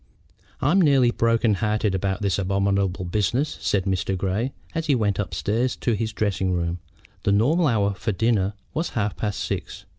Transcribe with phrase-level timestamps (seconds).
[0.63, 4.17] "I'm nearly broken hearted about this abominable business," said Mr.
[4.17, 6.79] Grey, as he went upstairs to his dressing room.
[7.21, 9.85] The normal hour for dinner was half past six.